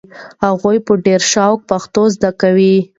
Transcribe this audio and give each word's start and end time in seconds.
هغوی 0.45 0.77
په 0.87 0.93
ډېر 1.05 1.21
شوق 1.31 1.57
پښتو 1.69 2.01
زده 2.15 2.31
کوي. 2.41 2.75